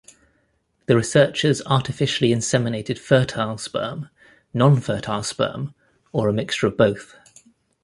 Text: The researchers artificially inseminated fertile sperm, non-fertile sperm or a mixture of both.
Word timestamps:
The 0.87 0.95
researchers 0.95 1.61
artificially 1.67 2.31
inseminated 2.31 2.97
fertile 2.97 3.59
sperm, 3.59 4.09
non-fertile 4.51 5.21
sperm 5.21 5.75
or 6.11 6.27
a 6.27 6.33
mixture 6.33 6.65
of 6.65 6.75
both. 6.75 7.15